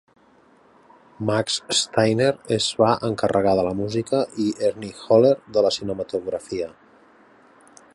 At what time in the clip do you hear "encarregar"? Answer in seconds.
3.11-3.53